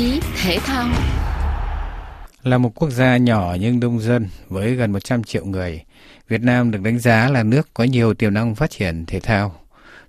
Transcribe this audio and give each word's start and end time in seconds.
chí 0.00 0.20
thể 0.42 0.58
thao 0.58 0.88
Là 2.42 2.58
một 2.58 2.74
quốc 2.74 2.90
gia 2.90 3.16
nhỏ 3.16 3.56
nhưng 3.60 3.80
đông 3.80 4.00
dân 4.00 4.28
với 4.48 4.74
gần 4.74 4.92
100 4.92 5.24
triệu 5.24 5.44
người, 5.44 5.82
Việt 6.28 6.42
Nam 6.42 6.70
được 6.70 6.82
đánh 6.82 6.98
giá 6.98 7.28
là 7.28 7.42
nước 7.42 7.68
có 7.74 7.84
nhiều 7.84 8.14
tiềm 8.14 8.34
năng 8.34 8.54
phát 8.54 8.70
triển 8.70 9.06
thể 9.06 9.20
thao. 9.20 9.54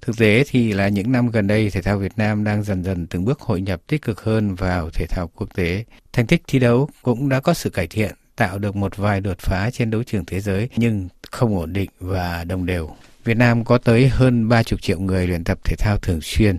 Thực 0.02 0.18
tế 0.18 0.44
thì 0.50 0.74
là 0.74 0.88
những 0.88 1.12
năm 1.12 1.30
gần 1.30 1.48
đây, 1.48 1.70
thể 1.70 1.82
thao 1.82 1.98
Việt 1.98 2.12
Nam 2.18 2.44
đang 2.44 2.64
dần 2.64 2.84
dần 2.84 3.08
từng 3.08 3.26
bước 3.26 3.40
hội 3.40 3.62
nhập 3.62 3.82
tích 3.88 4.02
cực 4.02 4.22
hơn 4.24 4.56
vào 4.56 4.90
thể 4.94 5.06
thao 5.10 5.30
quốc 5.36 5.48
tế. 5.56 5.86
Thành 6.14 6.28
tích 6.28 6.42
thi 6.48 6.60
đấu 6.60 6.90
cũng 7.02 7.30
đã 7.30 7.40
có 7.40 7.54
sự 7.54 7.70
cải 7.70 7.88
thiện, 7.88 8.16
tạo 8.36 8.60
được 8.60 8.76
một 8.76 8.98
vài 8.98 9.22
đột 9.22 9.40
phá 9.40 9.70
trên 9.74 9.92
đấu 9.92 10.04
trường 10.04 10.26
thế 10.26 10.40
giới 10.40 10.70
nhưng 10.76 11.10
không 11.32 11.58
ổn 11.58 11.74
định 11.74 11.90
và 12.00 12.44
đồng 12.44 12.66
đều. 12.66 12.90
Việt 13.24 13.38
Nam 13.38 13.66
có 13.66 13.78
tới 13.78 14.10
hơn 14.10 14.50
30 14.50 14.64
triệu 14.82 15.00
người 15.00 15.28
luyện 15.28 15.44
tập 15.44 15.60
thể 15.64 15.76
thao 15.80 15.98
thường 15.98 16.22
xuyên, 16.22 16.58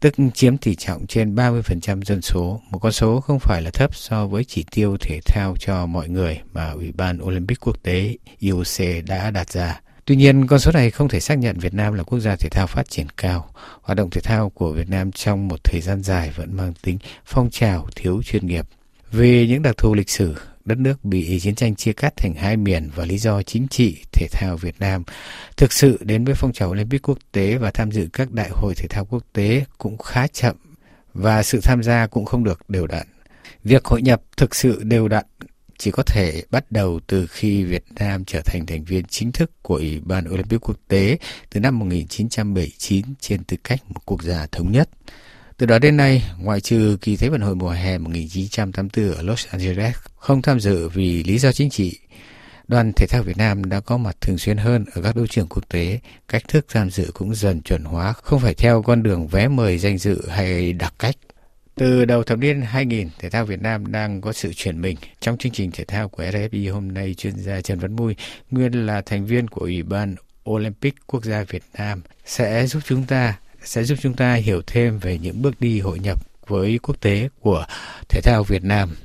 tức 0.00 0.14
chiếm 0.34 0.56
tỷ 0.56 0.74
trọng 0.74 1.06
trên 1.06 1.34
30% 1.34 2.02
dân 2.02 2.22
số, 2.22 2.60
một 2.70 2.78
con 2.78 2.92
số 2.92 3.20
không 3.20 3.38
phải 3.38 3.62
là 3.62 3.70
thấp 3.70 3.94
so 3.94 4.26
với 4.26 4.44
chỉ 4.44 4.64
tiêu 4.70 4.96
thể 5.00 5.20
thao 5.26 5.56
cho 5.60 5.86
mọi 5.86 6.08
người 6.08 6.40
mà 6.52 6.70
Ủy 6.70 6.92
ban 6.92 7.22
Olympic 7.22 7.60
Quốc 7.60 7.82
tế 7.82 8.16
IOC 8.38 9.04
đã 9.06 9.30
đặt 9.30 9.50
ra. 9.50 9.80
Tuy 10.04 10.16
nhiên, 10.16 10.46
con 10.46 10.58
số 10.58 10.72
này 10.72 10.90
không 10.90 11.08
thể 11.08 11.20
xác 11.20 11.38
nhận 11.38 11.58
Việt 11.58 11.74
Nam 11.74 11.94
là 11.94 12.02
quốc 12.02 12.18
gia 12.18 12.36
thể 12.36 12.48
thao 12.48 12.66
phát 12.66 12.90
triển 12.90 13.06
cao. 13.16 13.50
Hoạt 13.82 13.96
động 13.96 14.10
thể 14.10 14.20
thao 14.20 14.50
của 14.50 14.72
Việt 14.72 14.90
Nam 14.90 15.12
trong 15.12 15.48
một 15.48 15.64
thời 15.64 15.80
gian 15.80 16.02
dài 16.02 16.30
vẫn 16.36 16.56
mang 16.56 16.72
tính 16.82 16.98
phong 17.24 17.50
trào 17.50 17.88
thiếu 17.96 18.22
chuyên 18.22 18.46
nghiệp. 18.46 18.66
Vì 19.10 19.48
những 19.48 19.62
đặc 19.62 19.76
thù 19.76 19.94
lịch 19.94 20.10
sử, 20.10 20.34
đất 20.68 20.78
nước 20.78 21.04
bị 21.04 21.40
chiến 21.40 21.54
tranh 21.54 21.74
chia 21.74 21.92
cắt 21.92 22.16
thành 22.16 22.34
hai 22.34 22.56
miền 22.56 22.90
và 22.94 23.04
lý 23.04 23.18
do 23.18 23.42
chính 23.42 23.68
trị, 23.68 23.96
thể 24.12 24.26
thao 24.30 24.56
Việt 24.56 24.74
Nam 24.78 25.04
thực 25.56 25.72
sự, 25.72 25.98
đến 26.00 26.24
với 26.24 26.34
phong 26.34 26.52
trào 26.52 26.70
Olympic 26.70 27.08
quốc 27.08 27.18
tế 27.32 27.56
và 27.56 27.70
tham 27.70 27.92
dự 27.92 28.08
các 28.12 28.32
đại 28.32 28.50
hội 28.52 28.74
thể 28.74 28.86
thao 28.88 29.04
quốc 29.04 29.24
tế 29.32 29.64
cũng 29.78 29.98
khá 29.98 30.26
chậm 30.26 30.56
và 31.14 31.42
sự 31.42 31.60
tham 31.62 31.82
gia 31.82 32.06
cũng 32.06 32.24
không 32.24 32.44
được 32.44 32.70
đều 32.70 32.86
đặn. 32.86 33.06
Việc 33.64 33.84
hội 33.84 34.02
nhập 34.02 34.22
thực 34.36 34.54
sự 34.54 34.82
đều 34.82 35.08
đặn 35.08 35.24
chỉ 35.78 35.90
có 35.90 36.02
thể 36.02 36.42
bắt 36.50 36.72
đầu 36.72 37.00
từ 37.06 37.26
khi 37.26 37.64
Việt 37.64 37.84
Nam 37.98 38.24
trở 38.24 38.40
thành 38.44 38.66
thành 38.66 38.84
viên 38.84 39.04
chính 39.04 39.32
thức 39.32 39.50
của 39.62 39.74
Ủy 39.74 40.00
ban 40.04 40.28
Olympic 40.28 40.60
quốc 40.60 40.76
tế 40.88 41.18
từ 41.50 41.60
năm 41.60 41.78
1979 41.78 43.04
trên 43.20 43.44
tư 43.44 43.56
cách 43.64 43.80
một 43.88 44.00
quốc 44.04 44.22
gia 44.22 44.46
thống 44.46 44.72
nhất. 44.72 44.88
Từ 45.58 45.66
đó 45.66 45.78
đến 45.78 45.96
nay, 45.96 46.22
ngoại 46.38 46.60
trừ 46.60 46.96
kỳ 47.00 47.16
Thế 47.16 47.28
vận 47.28 47.40
hội 47.40 47.54
mùa 47.54 47.70
hè 47.70 47.98
1984 47.98 49.16
ở 49.16 49.22
Los 49.22 49.46
Angeles 49.46 49.96
không 50.16 50.42
tham 50.42 50.60
dự 50.60 50.88
vì 50.88 51.22
lý 51.22 51.38
do 51.38 51.52
chính 51.52 51.70
trị, 51.70 51.98
đoàn 52.68 52.92
thể 52.96 53.06
thao 53.06 53.22
Việt 53.22 53.36
Nam 53.36 53.64
đã 53.64 53.80
có 53.80 53.96
mặt 53.96 54.16
thường 54.20 54.38
xuyên 54.38 54.56
hơn 54.56 54.84
ở 54.94 55.02
các 55.02 55.16
đấu 55.16 55.26
trường 55.26 55.46
quốc 55.48 55.68
tế, 55.68 56.00
cách 56.28 56.48
thức 56.48 56.66
tham 56.68 56.90
dự 56.90 57.10
cũng 57.14 57.34
dần 57.34 57.62
chuẩn 57.62 57.84
hóa, 57.84 58.12
không 58.12 58.40
phải 58.40 58.54
theo 58.54 58.82
con 58.82 59.02
đường 59.02 59.26
vé 59.26 59.48
mời 59.48 59.78
danh 59.78 59.98
dự 59.98 60.28
hay 60.28 60.72
đặc 60.72 60.94
cách. 60.98 61.16
Từ 61.74 62.04
đầu 62.04 62.22
thập 62.22 62.38
niên 62.38 62.62
2000, 62.62 63.08
thể 63.18 63.30
thao 63.30 63.44
Việt 63.44 63.62
Nam 63.62 63.92
đang 63.92 64.20
có 64.20 64.32
sự 64.32 64.52
chuyển 64.52 64.80
mình. 64.80 64.96
Trong 65.20 65.38
chương 65.38 65.52
trình 65.52 65.70
thể 65.70 65.84
thao 65.84 66.08
của 66.08 66.22
RFI 66.22 66.72
hôm 66.72 66.92
nay, 66.94 67.14
chuyên 67.14 67.36
gia 67.36 67.60
Trần 67.60 67.78
Văn 67.78 67.96
Mui, 67.96 68.14
nguyên 68.50 68.86
là 68.86 69.02
thành 69.06 69.26
viên 69.26 69.48
của 69.48 69.60
Ủy 69.60 69.82
ban 69.82 70.14
Olympic 70.50 70.94
Quốc 71.06 71.24
gia 71.24 71.42
Việt 71.42 71.62
Nam, 71.78 72.02
sẽ 72.24 72.66
giúp 72.66 72.80
chúng 72.86 73.04
ta 73.04 73.34
sẽ 73.62 73.84
giúp 73.84 73.98
chúng 74.02 74.14
ta 74.14 74.34
hiểu 74.34 74.62
thêm 74.66 74.98
về 74.98 75.18
những 75.18 75.42
bước 75.42 75.60
đi 75.60 75.80
hội 75.80 75.98
nhập 75.98 76.18
với 76.46 76.78
quốc 76.82 77.00
tế 77.00 77.28
của 77.40 77.64
thể 78.08 78.20
thao 78.20 78.44
Việt 78.44 78.64
Nam. 78.64 78.96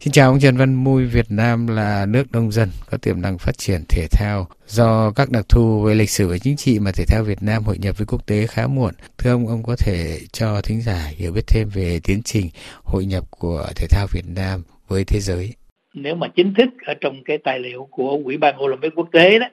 Xin 0.00 0.12
chào 0.12 0.30
ông 0.30 0.40
Trần 0.40 0.56
Văn 0.56 0.74
Mui, 0.74 1.06
Việt 1.06 1.30
Nam 1.30 1.66
là 1.66 2.06
nước 2.06 2.32
đông 2.32 2.52
dân 2.52 2.70
có 2.90 2.98
tiềm 2.98 3.20
năng 3.20 3.38
phát 3.38 3.58
triển 3.58 3.84
thể 3.88 4.06
thao 4.10 4.48
do 4.66 5.10
các 5.10 5.30
đặc 5.30 5.48
thù 5.48 5.82
về 5.82 5.94
lịch 5.94 6.10
sử 6.10 6.28
và 6.28 6.38
chính 6.38 6.56
trị 6.56 6.78
mà 6.78 6.90
thể 6.94 7.04
thao 7.04 7.24
Việt 7.24 7.42
Nam 7.42 7.64
hội 7.64 7.78
nhập 7.78 7.98
với 7.98 8.06
quốc 8.06 8.26
tế 8.26 8.46
khá 8.46 8.66
muộn. 8.66 8.94
Thưa 9.18 9.30
ông, 9.30 9.48
ông 9.48 9.62
có 9.62 9.76
thể 9.76 10.20
cho 10.32 10.60
thính 10.62 10.82
giả 10.82 11.10
hiểu 11.16 11.32
biết 11.32 11.46
thêm 11.46 11.68
về 11.68 12.00
tiến 12.04 12.22
trình 12.22 12.50
hội 12.84 13.04
nhập 13.04 13.24
của 13.30 13.66
thể 13.76 13.86
thao 13.86 14.06
Việt 14.06 14.24
Nam 14.26 14.62
với 14.90 15.04
thế 15.04 15.20
giới? 15.20 15.54
Nếu 15.94 16.14
mà 16.14 16.28
chính 16.28 16.54
thức 16.54 16.68
ở 16.86 16.94
trong 17.00 17.24
cái 17.24 17.38
tài 17.38 17.58
liệu 17.58 17.88
của 17.90 18.20
Ủy 18.24 18.36
ban 18.36 18.62
Olympic 18.62 18.94
quốc 18.94 19.08
tế 19.12 19.38
đó 19.38 19.46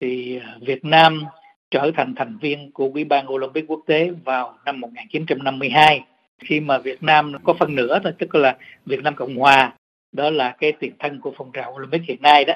thì 0.00 0.40
Việt 0.60 0.84
Nam 0.84 1.24
trở 1.70 1.90
thành 1.96 2.14
thành 2.14 2.38
viên 2.40 2.72
của 2.72 2.90
Ủy 2.94 3.04
ban 3.04 3.30
Olympic 3.30 3.64
quốc 3.68 3.80
tế 3.86 4.10
vào 4.24 4.58
năm 4.64 4.80
1952 4.80 6.04
khi 6.38 6.60
mà 6.60 6.78
Việt 6.78 7.02
Nam 7.02 7.32
có 7.44 7.54
phần 7.54 7.74
nửa 7.74 7.98
thôi 8.04 8.12
tức 8.18 8.34
là 8.34 8.56
Việt 8.86 9.02
Nam 9.02 9.14
Cộng 9.14 9.36
Hòa 9.36 9.72
đó 10.12 10.30
là 10.30 10.56
cái 10.58 10.72
tiền 10.72 10.92
thân 10.98 11.20
của 11.20 11.32
phong 11.36 11.52
trào 11.52 11.74
Olympic 11.74 12.02
hiện 12.02 12.22
nay 12.22 12.44
đó. 12.44 12.54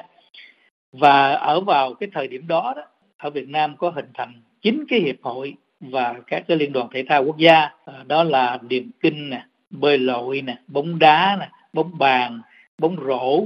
Và 0.91 1.33
ở 1.33 1.61
vào 1.61 1.93
cái 1.93 2.09
thời 2.13 2.27
điểm 2.27 2.47
đó, 2.47 2.73
đó 2.75 2.83
ở 3.17 3.29
Việt 3.29 3.49
Nam 3.49 3.77
có 3.77 3.89
hình 3.89 4.09
thành 4.13 4.41
chín 4.61 4.85
cái 4.89 4.99
hiệp 4.99 5.15
hội 5.21 5.53
và 5.79 6.15
các 6.27 6.43
cái 6.47 6.57
liên 6.57 6.73
đoàn 6.73 6.87
thể 6.93 7.05
thao 7.09 7.23
quốc 7.23 7.37
gia. 7.37 7.69
Đó 8.07 8.23
là 8.23 8.59
điền 8.61 8.91
kinh 9.01 9.29
nè 9.29 9.45
bơi 9.69 9.97
lội 9.97 10.41
nè 10.41 10.57
bóng 10.67 10.99
đá 10.99 11.37
nè 11.39 11.49
bóng 11.73 11.97
bàn 11.97 12.41
bóng 12.77 12.97
rổ 13.07 13.45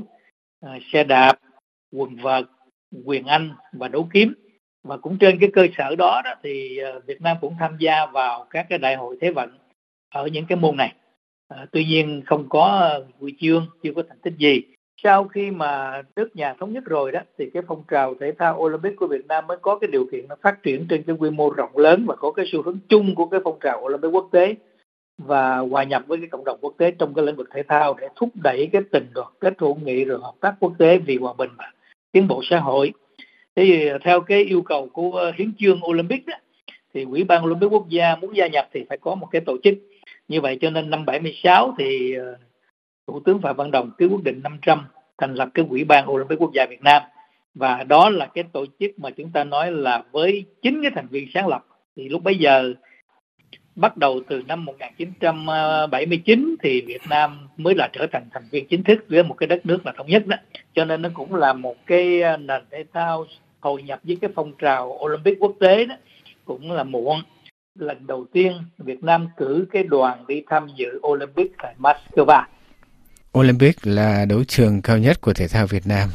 ờ, 0.61 0.79
xe 0.93 1.03
đạp 1.03 1.39
quần 1.91 2.15
vợt 2.15 2.45
quyền 3.05 3.25
anh 3.25 3.51
và 3.73 3.87
đấu 3.87 4.07
kiếm. 4.13 4.33
Và 4.83 4.97
cũng 4.97 5.17
trên 5.17 5.39
cái 5.39 5.49
cơ 5.53 5.67
sở 5.77 5.95
đó, 5.95 6.21
đó 6.25 6.33
thì 6.43 6.77
ờ, 6.77 6.99
Việt 7.05 7.21
Nam 7.21 7.37
cũng 7.41 7.55
tham 7.59 7.77
gia 7.79 8.05
vào 8.05 8.45
các 8.49 8.65
cái 8.69 8.79
đại 8.79 8.95
hội 8.95 9.17
thế 9.21 9.31
vận 9.31 9.57
ở 10.09 10.27
những 10.27 10.45
cái 10.45 10.57
môn 10.57 10.77
này. 10.77 10.93
À, 11.47 11.65
tuy 11.71 11.85
nhiên 11.85 12.21
không 12.25 12.49
có 12.49 12.99
huy 13.19 13.35
chương 13.39 13.67
chưa 13.83 13.93
có 13.95 14.03
thành 14.09 14.19
tích 14.19 14.33
gì. 14.37 14.61
Sau 15.03 15.23
khi 15.23 15.51
mà 15.51 16.01
nước 16.15 16.35
nhà 16.35 16.53
thống 16.53 16.73
nhất 16.73 16.83
rồi 16.85 17.11
đó 17.11 17.19
thì 17.37 17.49
cái 17.53 17.63
phong 17.67 17.83
trào 17.91 18.15
thể 18.19 18.31
thao 18.39 18.59
Olympic 18.59 18.95
của 18.95 19.07
Việt 19.07 19.25
Nam 19.27 19.47
mới 19.47 19.57
có 19.61 19.77
cái 19.79 19.87
điều 19.91 20.07
kiện 20.11 20.27
nó 20.27 20.35
phát 20.41 20.63
triển 20.63 20.85
trên 20.89 21.03
cái 21.03 21.15
quy 21.19 21.29
mô 21.29 21.49
rộng 21.49 21.77
lớn 21.77 22.05
và 22.07 22.15
có 22.15 22.31
cái 22.31 22.45
xu 22.51 22.61
hướng 22.61 22.79
chung 22.89 23.15
của 23.15 23.25
cái 23.25 23.39
phong 23.43 23.59
trào 23.63 23.81
Olympic 23.81 24.11
quốc 24.11 24.29
tế 24.31 24.55
và 25.17 25.57
hòa 25.57 25.83
nhập 25.83 26.03
với 26.07 26.17
cái 26.17 26.27
cộng 26.27 26.43
đồng 26.45 26.57
quốc 26.61 26.73
tế 26.77 26.91
trong 26.91 27.13
cái 27.13 27.25
lĩnh 27.25 27.35
vực 27.35 27.49
thể 27.53 27.63
thao 27.63 27.93
để 28.01 28.07
thúc 28.15 28.29
đẩy 28.43 28.69
cái 28.71 28.81
tình 28.91 29.07
đoàn 29.13 29.31
kết 29.39 29.53
hữu 29.57 29.75
nghị 29.75 30.05
rồi 30.05 30.19
hợp 30.21 30.33
tác 30.41 30.53
quốc 30.59 30.73
tế 30.77 30.97
vì 30.97 31.17
hòa 31.17 31.33
bình 31.37 31.49
và 31.57 31.71
tiến 32.11 32.27
bộ 32.27 32.41
xã 32.43 32.59
hội. 32.59 32.93
Thế 33.55 33.65
thì 33.65 33.87
ờ, 33.87 33.97
theo 34.03 34.21
cái 34.21 34.43
yêu 34.43 34.61
cầu 34.61 34.89
của 34.93 35.11
ờ, 35.11 35.31
hiến 35.35 35.51
chương 35.59 35.79
Olympic 35.85 36.25
đó, 36.25 36.37
thì 36.93 37.03
Ủy 37.03 37.23
ban 37.23 37.45
Olympic 37.45 37.71
quốc 37.71 37.89
gia 37.89 38.15
muốn 38.15 38.35
gia 38.35 38.47
nhập 38.47 38.69
thì 38.73 38.85
phải 38.89 38.97
có 38.97 39.15
một 39.15 39.27
cái 39.31 39.41
tổ 39.45 39.57
chức. 39.63 39.73
Như 40.27 40.41
vậy 40.41 40.57
cho 40.61 40.69
nên 40.69 40.89
năm 40.89 41.05
76 41.05 41.75
thì 41.77 42.13
ờ, 42.13 42.37
Thủ 43.07 43.19
tướng 43.19 43.41
Phạm 43.41 43.55
Văn 43.55 43.71
Đồng 43.71 43.91
ký 43.97 44.05
quyết 44.05 44.23
định 44.23 44.41
500 44.43 44.85
thành 45.17 45.33
lập 45.33 45.49
cái 45.53 45.65
Ủy 45.69 45.83
ban 45.83 46.11
Olympic 46.11 46.39
quốc 46.39 46.51
gia 46.53 46.65
Việt 46.69 46.81
Nam 46.81 47.01
và 47.55 47.83
đó 47.83 48.09
là 48.09 48.25
cái 48.25 48.43
tổ 48.43 48.65
chức 48.79 48.99
mà 48.99 49.09
chúng 49.09 49.31
ta 49.31 49.43
nói 49.43 49.71
là 49.71 50.03
với 50.11 50.45
chính 50.61 50.81
cái 50.81 50.91
thành 50.95 51.07
viên 51.07 51.27
sáng 51.33 51.47
lập 51.47 51.65
thì 51.95 52.09
lúc 52.09 52.23
bấy 52.23 52.35
giờ 52.35 52.73
bắt 53.77 53.97
đầu 53.97 54.21
từ 54.29 54.41
năm 54.47 54.65
1979 54.65 56.55
thì 56.63 56.81
Việt 56.81 57.01
Nam 57.09 57.47
mới 57.57 57.75
là 57.75 57.89
trở 57.93 58.07
thành 58.11 58.23
thành 58.33 58.43
viên 58.51 58.67
chính 58.67 58.83
thức 58.83 59.05
với 59.09 59.23
một 59.23 59.35
cái 59.37 59.47
đất 59.47 59.65
nước 59.65 59.85
là 59.85 59.93
thống 59.97 60.07
nhất 60.07 60.27
đó 60.27 60.37
cho 60.75 60.85
nên 60.85 61.01
nó 61.01 61.09
cũng 61.13 61.35
là 61.35 61.53
một 61.53 61.75
cái 61.85 62.21
nền 62.39 62.61
thể 62.71 62.83
thao 62.93 63.25
hội 63.59 63.83
nhập 63.83 63.99
với 64.03 64.17
cái 64.21 64.29
phong 64.35 64.53
trào 64.61 64.99
Olympic 65.05 65.37
quốc 65.39 65.53
tế 65.59 65.85
đó, 65.85 65.95
cũng 66.45 66.71
là 66.71 66.83
muộn 66.83 67.21
lần 67.79 68.07
đầu 68.07 68.25
tiên 68.33 68.53
Việt 68.77 69.03
Nam 69.03 69.27
cử 69.37 69.67
cái 69.71 69.83
đoàn 69.83 70.25
đi 70.27 70.43
tham 70.49 70.67
dự 70.75 70.99
Olympic 71.07 71.51
tại 71.63 71.75
Moscow. 71.79 72.43
Olympic 73.39 73.87
là 73.87 74.25
đấu 74.25 74.43
trường 74.47 74.81
cao 74.81 74.97
nhất 74.97 75.21
của 75.21 75.33
thể 75.33 75.47
thao 75.47 75.67
Việt 75.67 75.87
Nam. 75.87 76.09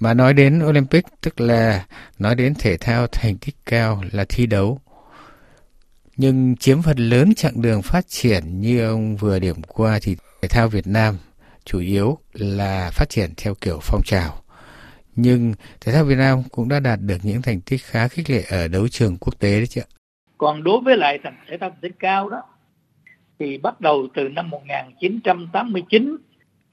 Mà 0.00 0.14
nói 0.14 0.34
đến 0.34 0.62
Olympic, 0.68 1.04
tức 1.20 1.40
là 1.40 1.84
nói 2.18 2.34
đến 2.34 2.54
thể 2.58 2.76
thao 2.76 3.06
thành 3.06 3.36
tích 3.38 3.54
cao 3.66 4.02
là 4.12 4.24
thi 4.28 4.46
đấu 4.46 4.80
nhưng 6.20 6.56
chiếm 6.56 6.82
phần 6.82 6.96
lớn 6.98 7.34
chặng 7.34 7.62
đường 7.62 7.82
phát 7.82 8.08
triển 8.08 8.60
như 8.60 8.86
ông 8.88 9.16
vừa 9.16 9.38
điểm 9.38 9.56
qua 9.68 9.98
thì 10.02 10.16
thể 10.42 10.48
thao 10.48 10.68
Việt 10.68 10.86
Nam 10.86 11.14
chủ 11.64 11.78
yếu 11.78 12.18
là 12.32 12.90
phát 12.92 13.08
triển 13.08 13.30
theo 13.36 13.54
kiểu 13.60 13.78
phong 13.82 14.00
trào. 14.04 14.42
Nhưng 15.16 15.54
thể 15.80 15.92
thao 15.92 16.04
Việt 16.04 16.18
Nam 16.18 16.42
cũng 16.50 16.68
đã 16.68 16.80
đạt 16.80 16.98
được 17.00 17.16
những 17.22 17.42
thành 17.42 17.60
tích 17.60 17.80
khá 17.82 18.08
khích 18.08 18.30
lệ 18.30 18.42
ở 18.50 18.68
đấu 18.68 18.88
trường 18.88 19.16
quốc 19.20 19.38
tế 19.38 19.50
đấy 19.50 19.66
chứ. 19.66 19.80
Còn 20.38 20.64
đối 20.64 20.80
với 20.80 20.96
lại 20.96 21.18
thành 21.24 21.36
thể 21.48 21.58
thao 21.58 21.70
thành 21.70 21.78
tích 21.80 21.94
cao 21.98 22.28
đó, 22.28 22.42
thì 23.38 23.58
bắt 23.58 23.80
đầu 23.80 24.08
từ 24.14 24.28
năm 24.28 24.50
1989 24.50 26.16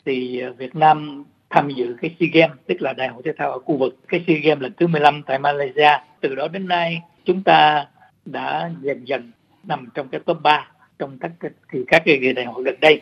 thì 0.05 0.41
Việt 0.57 0.75
Nam 0.75 1.23
tham 1.49 1.69
dự 1.69 1.95
cái 2.01 2.15
SEA 2.19 2.29
Games, 2.33 2.57
tức 2.67 2.81
là 2.81 2.93
đại 2.93 3.07
hội 3.07 3.21
thể 3.25 3.31
thao 3.37 3.51
ở 3.51 3.59
khu 3.59 3.77
vực 3.77 3.97
cái 4.07 4.23
SEA 4.27 4.37
Games 4.43 4.61
lần 4.61 4.73
thứ 4.79 4.87
15 4.87 5.23
tại 5.27 5.39
Malaysia. 5.39 5.91
Từ 6.21 6.35
đó 6.35 6.47
đến 6.47 6.67
nay, 6.67 7.01
chúng 7.25 7.43
ta 7.43 7.85
đã 8.25 8.71
dần 8.81 9.07
dần 9.07 9.31
nằm 9.67 9.89
trong 9.93 10.07
cái 10.09 10.21
top 10.25 10.37
3 10.41 10.71
trong 10.99 11.17
các 11.19 11.31
thì 11.71 11.79
các 11.87 12.01
cái 12.05 12.17
kỳ 12.21 12.33
đại 12.33 12.45
hội 12.45 12.63
gần 12.63 12.75
đây. 12.81 13.01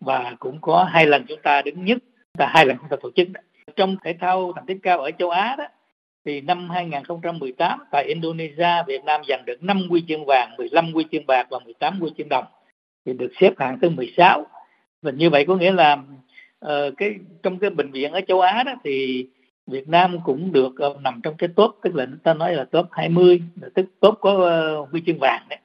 Và 0.00 0.36
cũng 0.38 0.58
có 0.60 0.84
hai 0.84 1.06
lần 1.06 1.24
chúng 1.28 1.40
ta 1.42 1.62
đứng 1.62 1.84
nhất 1.84 1.98
và 2.38 2.46
hai 2.46 2.66
lần 2.66 2.76
chúng 2.76 2.88
ta 2.88 2.96
tổ 3.02 3.10
chức. 3.16 3.28
Trong 3.76 3.96
thể 4.04 4.14
thao 4.20 4.52
thành 4.56 4.66
tích 4.66 4.78
cao 4.82 5.00
ở 5.00 5.10
châu 5.10 5.30
Á 5.30 5.56
đó 5.58 5.64
thì 6.24 6.40
năm 6.40 6.70
2018 6.70 7.78
tại 7.90 8.04
Indonesia 8.04 8.82
Việt 8.86 9.04
Nam 9.04 9.20
giành 9.28 9.44
được 9.44 9.62
5 9.62 9.86
huy 9.88 10.04
chương 10.08 10.24
vàng, 10.26 10.56
15 10.58 10.92
huy 10.92 11.04
chương 11.12 11.26
bạc 11.26 11.46
và 11.50 11.58
18 11.58 12.00
huy 12.00 12.10
chương 12.18 12.28
đồng 12.28 12.44
thì 13.06 13.12
được 13.12 13.32
xếp 13.40 13.52
hạng 13.58 13.78
thứ 13.82 13.90
16 13.90 14.46
và 15.02 15.10
như 15.10 15.30
vậy 15.30 15.44
có 15.48 15.56
nghĩa 15.56 15.72
là 15.72 15.98
uh, 16.66 16.70
cái 16.96 17.14
trong 17.42 17.58
cái 17.58 17.70
bệnh 17.70 17.90
viện 17.90 18.12
ở 18.12 18.20
châu 18.28 18.40
Á 18.40 18.62
đó 18.62 18.72
thì 18.84 19.26
Việt 19.66 19.88
Nam 19.88 20.18
cũng 20.24 20.52
được 20.52 20.72
uh, 20.86 21.00
nằm 21.00 21.20
trong 21.22 21.34
cái 21.36 21.48
top 21.56 21.78
tức 21.82 21.94
là 21.94 22.06
ta 22.22 22.34
nói 22.34 22.54
là 22.54 22.64
top 22.64 22.86
20 22.90 23.42
tức 23.74 23.86
top 24.00 24.18
có 24.20 24.32
uh, 24.32 24.90
huy 24.90 25.02
chương 25.06 25.18
vàng 25.18 25.42
đấy. 25.48 25.58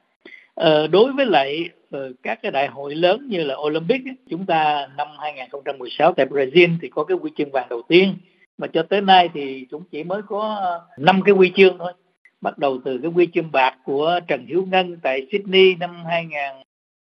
Ờ, 0.58 0.86
đối 0.86 1.12
với 1.12 1.26
lại 1.26 1.68
ờ, 1.90 2.12
các 2.22 2.38
cái 2.42 2.52
đại 2.52 2.66
hội 2.68 2.94
lớn 2.94 3.26
như 3.28 3.44
là 3.44 3.54
Olympic 3.56 4.02
chúng 4.30 4.46
ta 4.46 4.88
năm 4.96 5.08
2016 5.18 6.12
tại 6.12 6.26
Brazil 6.26 6.76
thì 6.82 6.88
có 6.88 7.04
cái 7.04 7.18
huy 7.20 7.30
chương 7.36 7.50
vàng 7.50 7.66
đầu 7.70 7.82
tiên. 7.88 8.14
Mà 8.58 8.66
cho 8.66 8.82
tới 8.82 9.00
nay 9.00 9.28
thì 9.34 9.66
chúng 9.70 9.82
chỉ 9.90 10.04
mới 10.04 10.22
có 10.22 10.56
ờ, 10.60 10.86
năm 10.98 11.22
cái 11.24 11.34
huy 11.34 11.52
chương 11.56 11.78
thôi. 11.78 11.92
Bắt 12.40 12.58
đầu 12.58 12.78
từ 12.84 12.98
cái 13.02 13.10
huy 13.10 13.28
chương 13.34 13.52
bạc 13.52 13.76
của 13.84 14.20
Trần 14.28 14.46
Hiếu 14.46 14.66
Ngân 14.70 14.96
tại 15.02 15.26
Sydney 15.32 15.74
năm 15.74 16.04
2000 16.04 16.38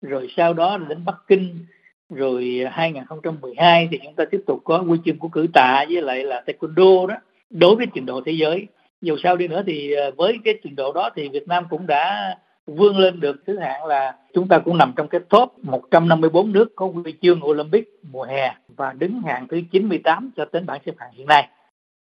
rồi 0.01 0.27
sau 0.37 0.53
đó 0.53 0.77
đến 0.77 1.05
Bắc 1.05 1.15
Kinh. 1.27 1.65
Rồi 2.09 2.65
2012 2.71 3.87
thì 3.91 3.99
chúng 4.03 4.15
ta 4.15 4.23
tiếp 4.31 4.41
tục 4.47 4.59
có 4.63 4.77
huy 4.77 4.97
chương 5.05 5.19
của 5.19 5.27
cử 5.27 5.47
tạ 5.53 5.85
với 5.89 6.01
lại 6.01 6.23
là 6.23 6.43
taekwondo 6.45 7.07
đó, 7.07 7.15
đối 7.49 7.75
với 7.75 7.85
trình 7.93 8.05
độ 8.05 8.21
thế 8.25 8.31
giới. 8.31 8.67
Dù 9.01 9.17
sao 9.23 9.35
đi 9.35 9.47
nữa 9.47 9.63
thì 9.67 9.95
với 10.17 10.37
cái 10.43 10.53
trình 10.63 10.75
độ 10.75 10.93
đó 10.93 11.09
thì 11.15 11.29
Việt 11.29 11.47
Nam 11.47 11.63
cũng 11.69 11.87
đã 11.87 12.35
vươn 12.67 12.97
lên 12.97 13.19
được 13.19 13.43
thứ 13.47 13.59
hạng 13.59 13.85
là 13.85 14.15
chúng 14.33 14.47
ta 14.47 14.59
cũng 14.59 14.77
nằm 14.77 14.93
trong 14.95 15.07
cái 15.07 15.21
top 15.29 15.53
154 15.61 16.51
nước 16.51 16.75
có 16.75 16.87
huy 16.87 17.13
chương 17.21 17.45
Olympic 17.45 17.89
mùa 18.11 18.23
hè 18.23 18.55
và 18.67 18.93
đứng 18.93 19.21
hạng 19.21 19.47
thứ 19.47 19.61
98 19.71 20.31
cho 20.37 20.45
đến 20.53 20.65
bảng 20.65 20.81
xếp 20.85 20.93
hạng 20.97 21.11
hiện 21.13 21.27
nay. 21.27 21.49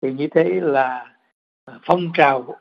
Thì 0.01 0.13
như 0.13 0.27
thế 0.35 0.43
là 0.61 1.05
à, 1.65 1.73
phong 1.85 2.11
trào 2.13 2.55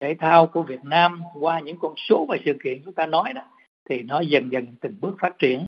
thể 0.00 0.14
thao 0.20 0.46
của 0.46 0.62
Việt 0.62 0.84
Nam 0.84 1.22
qua 1.40 1.60
những 1.60 1.78
con 1.80 1.94
số 2.08 2.26
và 2.28 2.36
sự 2.44 2.52
kiện 2.64 2.82
chúng 2.84 2.94
ta 2.94 3.06
nói 3.06 3.32
đó, 3.32 3.42
thì 3.90 4.02
nó 4.02 4.20
dần 4.20 4.52
dần 4.52 4.66
từng 4.80 4.94
bước 5.00 5.16
phát 5.20 5.38
triển 5.38 5.64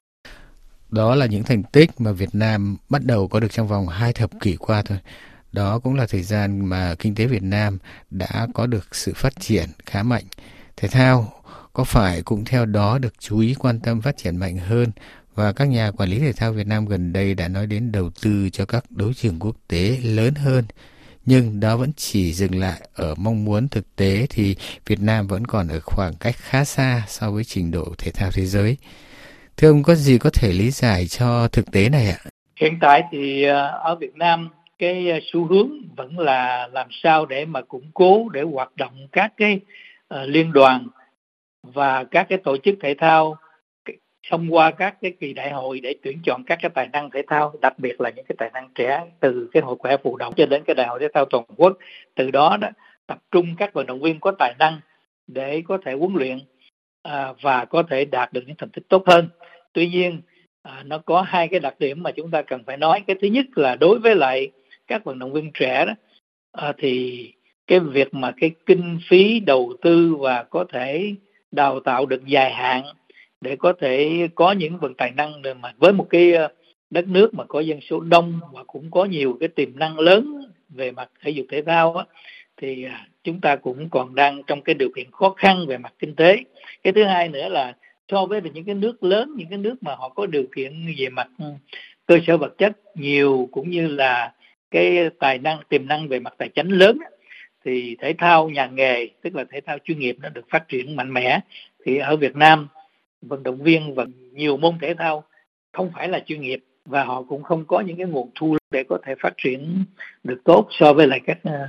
đó 0.91 1.15
là 1.15 1.27
những 1.27 1.43
thành 1.43 1.63
tích 1.63 1.91
mà 1.99 2.13
Việt 2.13 2.29
Nam 2.33 2.77
bắt 2.89 3.03
đầu 3.05 3.29
có 3.29 3.41
được 3.41 3.53
trong 3.53 3.69
vòng 3.69 3.89
hai 3.89 4.13
thập 4.13 4.31
kỷ 4.41 4.57
qua 4.57 4.83
thôi. 4.83 4.99
Đó 5.53 5.79
cũng 5.79 5.95
là 5.95 6.07
thời 6.09 6.23
gian 6.23 6.69
mà 6.69 6.95
kinh 6.99 7.15
tế 7.15 7.27
Việt 7.27 7.43
Nam 7.43 7.79
đã 8.11 8.47
có 8.55 8.67
được 8.67 8.95
sự 8.95 9.13
phát 9.17 9.41
triển 9.41 9.69
khá 9.87 10.03
mạnh. 10.03 10.25
Thể 10.77 10.89
thao 10.89 11.33
có 11.73 11.85
phải 11.85 12.23
cũng 12.23 12.45
theo 12.45 12.67
đó 12.67 12.99
được 12.99 13.15
chú 13.19 13.41
ý 13.41 13.55
quan 13.59 13.81
tâm 13.81 14.01
phát 14.01 14.17
triển 14.17 14.37
mạnh 14.37 14.57
hơn 14.59 14.91
và 15.35 15.53
các 15.53 15.65
nhà 15.65 15.91
quản 15.91 16.09
lý 16.09 16.19
thể 16.19 16.33
thao 16.33 16.53
Việt 16.53 16.67
Nam 16.67 16.87
gần 16.87 17.13
đây 17.13 17.35
đã 17.35 17.49
nói 17.49 17.67
đến 17.67 17.93
đầu 17.93 18.11
tư 18.23 18.51
cho 18.53 18.65
các 18.65 18.85
đấu 18.91 19.13
trường 19.13 19.39
quốc 19.39 19.57
tế 19.69 19.99
lớn 20.03 20.35
hơn. 20.35 20.65
Nhưng 21.27 21.61
đó 21.61 21.77
vẫn 21.77 21.93
chỉ 21.97 22.33
dừng 22.33 22.61
lại 22.61 22.81
ở 22.95 23.15
mong 23.19 23.45
muốn 23.45 23.69
thực 23.69 23.97
tế 23.97 24.27
thì 24.31 24.57
Việt 24.87 25.01
Nam 25.01 25.27
vẫn 25.27 25.47
còn 25.47 25.69
ở 25.69 25.81
khoảng 25.81 26.15
cách 26.21 26.35
khá 26.39 26.65
xa 26.65 27.03
so 27.09 27.31
với 27.31 27.45
trình 27.45 27.71
độ 27.71 27.95
thể 27.99 28.11
thao 28.11 28.31
thế 28.31 28.47
giới. 28.47 28.77
Thưa 29.57 29.71
ông, 29.71 29.83
có 29.83 29.95
gì 29.95 30.19
có 30.19 30.31
thể 30.31 30.53
lý 30.53 30.71
giải 30.71 31.07
cho 31.07 31.49
thực 31.49 31.73
tế 31.73 31.89
này 31.89 32.07
ạ? 32.07 32.19
Hiện 32.61 32.79
tại 32.81 33.03
thì 33.13 33.45
ờ, 33.45 33.67
ở 33.67 33.97
Việt 33.97 34.15
Nam, 34.15 34.49
cái 34.79 35.11
ờ, 35.11 35.19
xu 35.33 35.47
hướng 35.47 35.71
vẫn 35.97 36.19
là 36.19 36.69
làm 36.73 36.89
sao 37.03 37.27
để 37.27 37.45
mà 37.45 37.63
củng 37.63 37.91
cố, 37.95 38.29
để 38.29 38.43
hoạt 38.43 38.77
động 38.77 39.09
các 39.13 39.33
cái 39.37 39.61
ờ, 40.09 40.27
liên 40.27 40.53
đoàn 40.53 40.89
và 41.63 42.05
các 42.05 42.27
cái 42.29 42.39
tổ 42.39 42.57
chức 42.57 42.75
thể 42.81 42.95
thao 42.95 43.39
thông 44.31 44.55
qua 44.55 44.71
các 44.71 44.97
cái 45.01 45.13
kỳ 45.21 45.33
đại 45.33 45.51
hội 45.51 45.81
để 45.81 45.95
tuyển 46.03 46.19
chọn 46.25 46.45
các 46.45 46.59
cái 46.63 46.71
tài 46.75 46.89
năng 46.89 47.11
thể 47.11 47.23
thao 47.27 47.55
đặc 47.61 47.79
biệt 47.79 48.01
là 48.01 48.11
những 48.11 48.25
cái 48.29 48.37
tài 48.39 48.51
năng 48.55 48.69
trẻ 48.75 49.07
từ 49.21 49.49
cái 49.53 49.63
hội 49.63 49.77
khỏe 49.79 49.97
phụ 50.03 50.17
động 50.17 50.35
cho 50.37 50.47
đến 50.47 50.63
cái 50.67 50.75
đại 50.75 50.87
hội 50.87 50.99
thể 51.01 51.09
thao 51.15 51.25
toàn 51.25 51.45
quốc. 51.57 51.79
Từ 52.15 52.31
đó 52.31 52.57
đó 52.61 52.69
tập 53.07 53.19
trung 53.31 53.47
các 53.59 53.73
vận 53.73 53.87
động 53.87 54.01
viên 54.01 54.21
có 54.21 54.33
tài 54.39 54.55
năng 54.59 54.81
để 55.27 55.63
có 55.69 55.79
thể 55.85 55.93
huấn 55.93 56.13
luyện 56.15 56.39
à, 57.03 57.33
và 57.41 57.65
có 57.65 57.83
thể 57.83 58.05
đạt 58.05 58.33
được 58.33 58.43
những 58.47 58.57
thành 58.59 58.71
tích 58.71 58.89
tốt 58.89 59.03
hơn. 59.07 59.29
Tuy 59.73 59.89
nhiên 59.89 60.21
à, 60.63 60.83
nó 60.87 60.99
có 60.99 61.23
hai 61.23 61.49
cái 61.49 61.61
đặc 61.61 61.75
điểm 61.79 62.03
mà 62.03 62.11
chúng 62.11 62.31
ta 62.31 62.43
cần 62.43 62.65
phải 62.65 62.77
nói. 62.77 63.03
Cái 63.07 63.17
thứ 63.23 63.29
nhất 63.29 63.47
là 63.55 63.77
đối 63.77 63.99
với 63.99 64.15
lại 64.15 64.51
các 64.87 65.05
vận 65.05 65.19
động 65.19 65.33
viên 65.33 65.53
trẻ 65.53 65.85
đó 65.87 65.93
à, 66.53 66.73
thì 66.79 67.25
cái 67.67 67.81
việc 67.81 68.15
mà 68.15 68.33
cái 68.41 68.51
kinh 68.67 68.99
phí 69.09 69.41
đầu 69.41 69.73
tư 69.83 70.15
và 70.19 70.43
có 70.43 70.65
thể 70.73 71.15
đào 71.53 71.81
tạo 71.81 72.07
được 72.07 72.27
dài 72.27 72.53
hạn 72.55 72.85
để 73.41 73.57
có 73.57 73.73
thể 73.81 74.29
có 74.35 74.53
những 74.53 74.79
vận 74.79 74.95
tài 74.95 75.11
năng 75.11 75.43
mà 75.61 75.73
với 75.79 75.93
một 75.93 76.07
cái 76.11 76.33
ờ, 76.33 76.49
đất 76.91 77.09
nước 77.09 77.35
mà 77.35 77.45
có 77.45 77.61
dân 77.61 77.81
số 77.81 78.01
đông 78.01 78.41
và 78.53 78.65
cũng 78.67 78.91
có 78.91 79.05
nhiều 79.05 79.37
cái 79.41 79.49
tiềm 79.49 79.79
năng 79.79 79.99
lớn 79.99 80.43
về 80.69 80.91
mặt 80.91 81.11
thể 81.21 81.31
dục 81.31 81.47
thể 81.51 81.63
thao 81.63 81.97
á, 81.97 82.05
thì 82.57 82.85
à, 82.85 83.07
chúng 83.25 83.41
ta 83.41 83.57
cũng 83.57 83.89
còn 83.91 84.15
đang 84.15 84.43
trong 84.47 84.63
cái 84.63 84.75
điều 84.75 84.89
kiện 84.97 85.11
khó 85.11 85.35
khăn 85.37 85.67
về 85.67 85.79
mặt 85.79 85.93
kinh 85.99 86.15
tế. 86.17 86.37
Cái 86.83 86.93
thứ 86.93 87.05
hai 87.05 87.29
nữa 87.29 87.49
là 87.49 87.75
so 88.09 88.27
với 88.27 88.41
những 88.55 88.65
cái 88.65 88.75
nước 88.75 89.03
lớn 89.03 89.35
những 89.37 89.49
cái 89.49 89.59
nước 89.59 89.83
mà 89.83 89.95
họ 89.95 90.09
có 90.09 90.27
điều 90.27 90.45
kiện 90.57 90.73
về 90.99 91.09
mặt 91.09 91.29
ừ, 91.39 91.45
cơ 92.07 92.19
sở 92.27 92.37
vật 92.37 92.59
chất 92.59 92.73
nhiều 92.95 93.49
cũng 93.53 93.71
như 93.71 93.89
là 93.89 94.33
cái 94.71 95.11
tài 95.19 95.39
năng 95.39 95.59
tiềm 95.69 95.87
năng 95.87 96.09
về 96.09 96.21
mặt 96.21 96.35
tài 96.39 96.49
chính 96.49 96.69
lớn 96.69 96.99
thì 97.65 97.97
thể 98.01 98.15
thao 98.19 98.49
nhà 98.49 98.67
nghề, 98.67 99.09
tức 99.23 99.35
là 99.35 99.45
thể 99.51 99.61
thao 99.61 99.79
chuyên 99.85 99.99
nghiệp 99.99 100.17
nó 100.21 100.29
được 100.29 100.45
phát 100.51 100.69
triển 100.69 100.97
mạnh 100.97 101.13
mẽ. 101.13 101.41
Thì 101.85 101.99
ở 101.99 102.17
Việt 102.17 102.37
Nam, 102.37 102.69
vận 103.23 103.43
động 103.43 103.63
viên 103.63 103.95
và 103.95 104.07
nhiều 104.33 104.57
môn 104.57 104.79
thể 104.81 104.95
thao 104.95 105.25
không 105.73 105.91
phải 105.95 106.09
là 106.09 106.21
chuyên 106.27 106.41
nghiệp 106.41 106.65
và 106.85 107.05
họ 107.05 107.23
cũng 107.23 107.43
không 107.43 107.65
có 107.65 107.81
những 107.81 107.97
cái 107.97 108.07
nguồn 108.07 108.31
thu 108.35 108.57
để 108.71 108.85
có 108.89 108.99
thể 109.05 109.15
phát 109.21 109.35
triển 109.37 109.85
được 110.25 110.41
tốt 110.45 110.69
so 110.71 110.93
với 110.93 111.07
lại 111.07 111.21
các 111.27 111.39
ờ, 111.43 111.69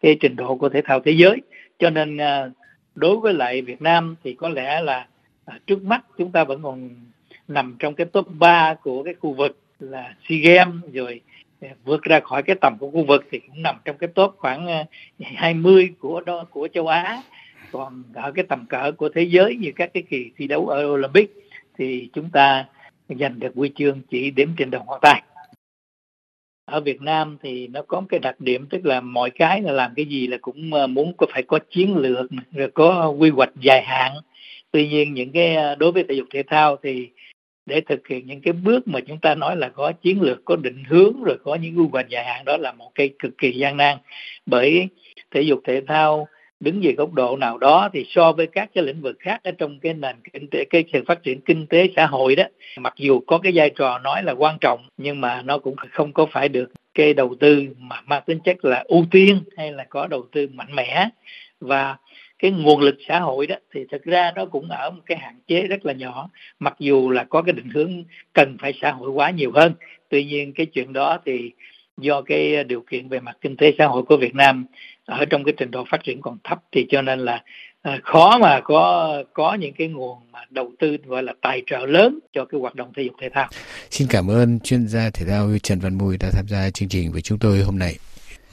cái 0.00 0.16
trình 0.20 0.36
độ 0.36 0.56
của 0.56 0.68
thể 0.68 0.82
thao 0.84 1.00
thế 1.00 1.12
giới. 1.12 1.36
Cho 1.78 1.90
nên 1.90 2.16
ờ, 2.16 2.50
đối 2.94 3.16
với 3.16 3.34
lại 3.34 3.62
Việt 3.62 3.82
Nam 3.82 4.16
thì 4.24 4.34
có 4.34 4.48
lẽ 4.48 4.82
là 4.82 5.06
ờ, 5.44 5.54
trước 5.66 5.82
mắt 5.82 6.04
chúng 6.18 6.32
ta 6.32 6.44
vẫn 6.44 6.62
còn 6.62 6.90
nằm 7.48 7.76
trong 7.78 7.94
cái 7.94 8.06
top 8.06 8.28
3 8.38 8.74
của 8.74 9.02
cái 9.02 9.14
khu 9.14 9.32
vực 9.32 9.58
là 9.78 10.14
SEA 10.28 10.38
Games, 10.42 10.94
rồi 10.94 11.20
vượt 11.84 12.02
ra 12.02 12.20
khỏi 12.20 12.42
cái 12.42 12.56
tầm 12.60 12.76
của 12.80 12.90
khu 12.90 13.04
vực 13.04 13.24
thì 13.30 13.38
cũng 13.38 13.62
nằm 13.62 13.76
trong 13.84 13.98
cái 13.98 14.08
top 14.14 14.34
khoảng 14.38 14.66
ờ, 14.66 14.84
20 15.20 15.94
của 15.98 16.20
đó 16.20 16.44
của 16.50 16.68
châu 16.74 16.86
Á. 16.86 17.22
Còn 17.72 18.02
ở 18.14 18.32
cái 18.32 18.44
tầm 18.48 18.66
cỡ 18.66 18.92
của 18.92 19.08
thế 19.08 19.22
giới 19.22 19.56
như 19.56 19.72
các 19.76 19.90
cái 19.94 20.02
kỳ 20.10 20.30
thi 20.36 20.46
đấu 20.46 20.66
ở 20.68 20.86
Olympic 20.86 21.30
thì 21.78 22.08
chúng 22.12 22.30
ta 22.30 22.66
giành 23.08 23.38
được 23.38 23.52
huy 23.54 23.70
chương 23.74 24.00
chỉ 24.10 24.30
đếm 24.30 24.48
trên 24.56 24.70
đầu 24.70 24.84
ngón 24.86 24.98
tay. 25.02 25.22
Ở 26.64 26.80
Việt 26.80 27.02
Nam 27.02 27.38
thì 27.42 27.66
nó 27.66 27.82
có 27.82 28.00
một 28.00 28.06
cái 28.08 28.20
đặc 28.20 28.40
điểm 28.40 28.66
tức 28.70 28.86
là 28.86 29.00
mọi 29.00 29.30
cái 29.30 29.62
là 29.62 29.72
làm 29.72 29.92
cái 29.96 30.04
gì 30.04 30.26
là 30.26 30.36
cũng 30.40 30.74
ờ, 30.74 30.86
muốn 30.86 31.12
có, 31.16 31.26
phải 31.30 31.42
có 31.42 31.58
chiến 31.70 31.96
lược, 31.96 32.30
rồi 32.52 32.70
có 32.74 33.08
quy 33.18 33.30
hoạch 33.30 33.52
dài 33.60 33.82
hạn. 33.86 34.12
Tuy 34.70 34.88
nhiên 34.88 35.14
những 35.14 35.32
cái 35.32 35.54
ờ, 35.56 35.74
đối 35.74 35.92
với 35.92 36.04
thể 36.08 36.14
dục 36.14 36.26
thể 36.34 36.42
thao 36.42 36.76
thì 36.82 37.08
để 37.70 37.80
thực 37.80 38.08
hiện 38.08 38.26
những 38.26 38.40
cái 38.40 38.52
bước 38.52 38.88
mà 38.88 39.00
chúng 39.00 39.18
ta 39.18 39.34
nói 39.34 39.56
là 39.56 39.68
có 39.68 39.92
chiến 39.92 40.20
lược, 40.20 40.44
có 40.44 40.56
định 40.56 40.84
hướng, 40.88 41.22
rồi 41.24 41.36
có 41.44 41.54
những 41.54 41.78
quy 41.78 41.84
hoạch 41.92 42.08
dài 42.08 42.24
hạn, 42.24 42.44
đó 42.44 42.56
là 42.56 42.72
một 42.72 42.90
cái 42.94 43.10
cực 43.18 43.38
kỳ 43.38 43.52
gian 43.52 43.76
nan. 43.76 43.96
Bởi 44.46 44.88
thể 45.30 45.42
dục 45.42 45.60
thể 45.64 45.80
thao 45.86 46.28
đứng 46.60 46.80
về 46.82 46.92
góc 46.92 47.12
độ 47.12 47.36
nào 47.36 47.58
đó 47.58 47.88
thì 47.92 48.04
so 48.08 48.32
với 48.32 48.46
các 48.46 48.70
cái 48.74 48.84
lĩnh 48.84 49.00
vực 49.00 49.16
khác 49.20 49.40
ở 49.44 49.50
trong 49.50 49.80
cái 49.80 49.94
nền 49.94 50.16
kinh 50.32 50.48
tế, 50.50 50.64
cái 50.70 50.84
sự 50.92 51.04
phát 51.06 51.22
triển 51.22 51.40
kinh 51.40 51.66
tế 51.66 51.88
xã 51.96 52.06
hội 52.06 52.36
đó, 52.36 52.44
mặc 52.78 52.94
dù 52.96 53.20
có 53.26 53.38
cái 53.38 53.52
vai 53.54 53.70
trò 53.70 53.98
nói 53.98 54.22
là 54.22 54.32
quan 54.32 54.58
trọng, 54.60 54.88
nhưng 54.96 55.20
mà 55.20 55.42
nó 55.42 55.58
cũng 55.58 55.76
không 55.92 56.12
có 56.12 56.26
phải 56.26 56.48
được 56.48 56.72
cái 56.94 57.14
đầu 57.14 57.34
tư 57.40 57.66
mà 57.78 58.00
mang 58.06 58.22
tính 58.26 58.38
chất 58.44 58.64
là 58.64 58.84
ưu 58.86 59.04
tiên 59.10 59.40
hay 59.56 59.72
là 59.72 59.84
có 59.84 60.06
đầu 60.06 60.26
tư 60.32 60.48
mạnh 60.54 60.74
mẽ. 60.74 61.08
Và 61.60 61.96
cái 62.42 62.50
nguồn 62.50 62.80
lực 62.80 62.96
xã 63.08 63.20
hội 63.20 63.46
đó, 63.46 63.56
thì 63.74 63.80
thực 63.92 64.04
ra 64.04 64.32
nó 64.36 64.46
cũng 64.46 64.68
ở 64.68 64.90
một 64.90 65.02
cái 65.06 65.18
hạn 65.18 65.34
chế 65.46 65.60
rất 65.60 65.86
là 65.86 65.92
nhỏ, 65.92 66.30
mặc 66.58 66.74
dù 66.78 67.10
là 67.10 67.24
có 67.24 67.42
cái 67.42 67.52
định 67.52 67.68
hướng 67.74 68.04
cần 68.32 68.56
phải 68.60 68.72
xã 68.82 68.90
hội 68.90 69.10
hóa 69.10 69.30
nhiều 69.30 69.52
hơn 69.54 69.72
tuy 70.10 70.24
nhiên 70.24 70.52
cái 70.52 70.66
chuyện 70.66 70.92
đó 70.92 71.18
thì 71.26 71.52
do 71.96 72.22
cái 72.22 72.64
điều 72.64 72.80
kiện 72.90 73.08
về 73.08 73.20
mặt 73.20 73.36
kinh 73.40 73.56
tế 73.56 73.72
xã 73.78 73.86
hội 73.86 74.02
của 74.02 74.16
Việt 74.16 74.34
Nam 74.34 74.66
ở 75.04 75.24
trong 75.24 75.44
cái 75.44 75.54
trình 75.56 75.70
độ 75.70 75.84
phát 75.90 76.04
triển 76.04 76.20
còn 76.22 76.38
thấp, 76.44 76.58
thì 76.72 76.86
cho 76.90 77.02
nên 77.02 77.18
là 77.18 77.42
ờ, 77.82 77.98
khó 78.02 78.38
mà 78.38 78.60
có 78.64 79.14
có 79.32 79.54
những 79.54 79.72
cái 79.72 79.88
nguồn 79.88 80.18
mà 80.32 80.38
đầu 80.50 80.72
tư 80.78 80.96
gọi 81.06 81.22
là 81.22 81.32
tài 81.40 81.62
trợ 81.66 81.86
lớn 81.86 82.18
cho 82.32 82.44
cái 82.44 82.60
hoạt 82.60 82.74
động 82.74 82.92
thể 82.96 83.02
dục 83.02 83.14
thể 83.20 83.28
thao. 83.28 83.48
Xin 83.90 84.08
cảm 84.10 84.30
ơn 84.30 84.60
chuyên 84.60 84.88
gia 84.88 85.10
thể 85.10 85.26
thao 85.26 85.48
Trần 85.62 85.78
Văn 85.78 85.98
Mùi 85.98 86.16
đã 86.16 86.30
tham 86.32 86.48
gia 86.48 86.70
chương 86.70 86.88
trình 86.88 87.12
với 87.12 87.22
chúng 87.22 87.38
tôi 87.38 87.58
hôm 87.58 87.78
nay. 87.78 87.96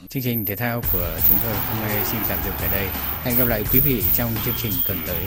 Chương 0.09 0.23
trình 0.23 0.45
thể 0.45 0.55
thao 0.55 0.81
của 0.93 1.19
chúng 1.29 1.37
tôi 1.43 1.53
hôm 1.53 1.87
nay 1.87 2.05
xin 2.05 2.21
tạm 2.29 2.39
dừng 2.45 2.53
tại 2.59 2.69
đây. 2.71 2.87
Hẹn 3.23 3.37
gặp 3.37 3.47
lại 3.47 3.63
quý 3.73 3.79
vị 3.79 4.03
trong 4.15 4.31
chương 4.45 4.53
trình 4.57 4.71
tuần 4.87 4.97
tới. 5.07 5.23